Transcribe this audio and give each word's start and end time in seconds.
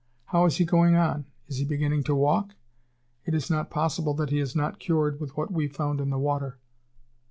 How 0.25 0.45
is 0.47 0.57
he 0.57 0.65
going 0.65 0.95
on? 0.95 1.27
Is 1.47 1.57
he 1.57 1.63
beginning 1.63 2.03
to 2.05 2.15
walk? 2.15 2.55
It 3.23 3.35
is 3.35 3.51
not 3.51 3.69
possible 3.69 4.15
that 4.15 4.31
he 4.31 4.39
is 4.39 4.55
not 4.55 4.79
cured 4.79 5.19
with 5.19 5.37
what 5.37 5.51
we 5.53 5.67
found 5.67 6.01
in 6.01 6.09
the 6.09 6.17
water!" 6.17 6.57